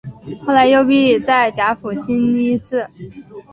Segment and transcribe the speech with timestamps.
[0.43, 2.89] 后来幽闭在甲府兴因寺。